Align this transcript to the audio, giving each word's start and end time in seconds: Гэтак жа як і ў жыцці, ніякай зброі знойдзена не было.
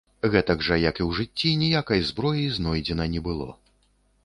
Гэтак 0.35 0.63
жа 0.67 0.77
як 0.83 1.01
і 1.01 1.03
ў 1.09 1.17
жыцці, 1.17 1.51
ніякай 1.65 2.03
зброі 2.09 2.49
знойдзена 2.57 3.09
не 3.17 3.21
было. 3.31 3.49